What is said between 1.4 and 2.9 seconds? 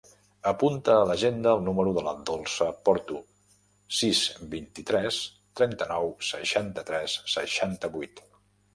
el número de la Dolça